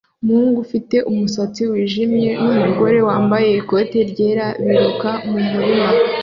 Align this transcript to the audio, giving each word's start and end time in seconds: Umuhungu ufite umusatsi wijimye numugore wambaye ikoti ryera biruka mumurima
Umuhungu 0.23 0.57
ufite 0.65 0.95
umusatsi 1.11 1.61
wijimye 1.71 2.29
numugore 2.43 2.99
wambaye 3.07 3.47
ikoti 3.61 3.97
ryera 4.09 4.45
biruka 4.63 5.09
mumurima 5.29 5.89